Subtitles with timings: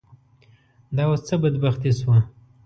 [0.95, 2.17] دا اوس څه بدبختي شوه.